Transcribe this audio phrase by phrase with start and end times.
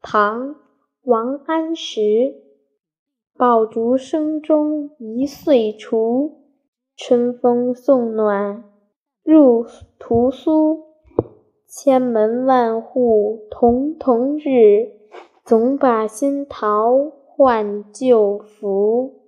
[0.00, 0.56] 唐
[1.02, 2.34] 王安石。
[3.36, 6.40] 爆竹声中一岁除
[6.96, 8.64] 春风送暖
[9.22, 9.66] 入
[9.98, 10.84] 屠苏。
[11.68, 14.92] 千门万户曈曈日
[15.44, 19.25] 总把新桃换旧符。